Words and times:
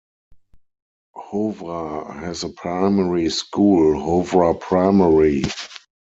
Howrah 1.15 2.11
has 2.21 2.43
a 2.43 2.49
primary 2.49 3.29
school, 3.29 4.23
Howrah 4.25 4.55
Primary. 4.55 5.43